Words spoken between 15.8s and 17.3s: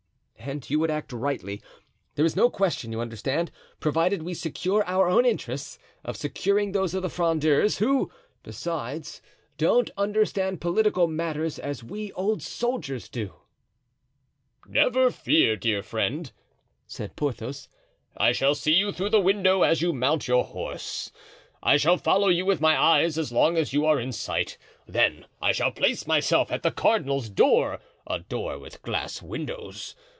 friend," said